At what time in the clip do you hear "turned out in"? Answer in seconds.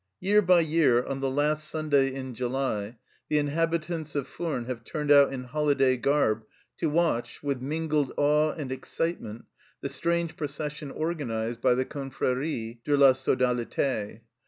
4.83-5.43